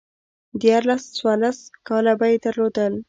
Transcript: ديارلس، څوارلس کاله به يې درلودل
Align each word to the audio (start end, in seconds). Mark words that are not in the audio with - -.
ديارلس، 0.61 1.03
څوارلس 1.17 1.59
کاله 1.87 2.13
به 2.19 2.25
يې 2.31 2.37
درلودل 2.43 2.93